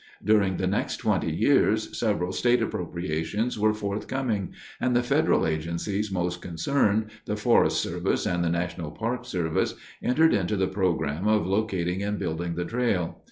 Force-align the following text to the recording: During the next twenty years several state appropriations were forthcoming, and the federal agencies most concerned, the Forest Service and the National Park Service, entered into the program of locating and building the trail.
During 0.25 0.57
the 0.57 0.65
next 0.65 0.97
twenty 0.97 1.31
years 1.31 1.95
several 1.95 2.31
state 2.31 2.59
appropriations 2.63 3.59
were 3.59 3.71
forthcoming, 3.71 4.55
and 4.79 4.95
the 4.95 5.03
federal 5.03 5.45
agencies 5.45 6.11
most 6.11 6.41
concerned, 6.41 7.11
the 7.25 7.35
Forest 7.35 7.79
Service 7.83 8.25
and 8.25 8.43
the 8.43 8.49
National 8.49 8.89
Park 8.89 9.25
Service, 9.25 9.75
entered 10.01 10.33
into 10.33 10.57
the 10.57 10.65
program 10.65 11.27
of 11.27 11.45
locating 11.45 12.01
and 12.01 12.17
building 12.17 12.55
the 12.55 12.65
trail. 12.65 13.19